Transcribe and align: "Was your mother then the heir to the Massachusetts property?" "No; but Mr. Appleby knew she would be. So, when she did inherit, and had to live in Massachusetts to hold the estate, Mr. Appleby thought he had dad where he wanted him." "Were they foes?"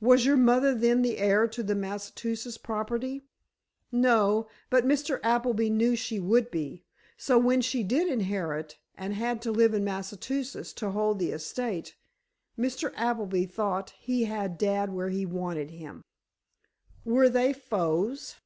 "Was 0.00 0.24
your 0.24 0.36
mother 0.36 0.72
then 0.76 1.02
the 1.02 1.18
heir 1.18 1.48
to 1.48 1.60
the 1.60 1.74
Massachusetts 1.74 2.56
property?" 2.56 3.24
"No; 3.90 4.46
but 4.70 4.86
Mr. 4.86 5.18
Appleby 5.24 5.70
knew 5.70 5.96
she 5.96 6.20
would 6.20 6.52
be. 6.52 6.84
So, 7.16 7.36
when 7.36 7.60
she 7.62 7.82
did 7.82 8.06
inherit, 8.06 8.78
and 8.94 9.12
had 9.14 9.42
to 9.42 9.50
live 9.50 9.74
in 9.74 9.82
Massachusetts 9.82 10.72
to 10.74 10.92
hold 10.92 11.18
the 11.18 11.32
estate, 11.32 11.96
Mr. 12.56 12.92
Appleby 12.94 13.46
thought 13.46 13.90
he 13.98 14.26
had 14.26 14.56
dad 14.56 14.92
where 14.92 15.08
he 15.08 15.26
wanted 15.26 15.70
him." 15.72 16.04
"Were 17.04 17.28
they 17.28 17.52
foes?" 17.52 18.36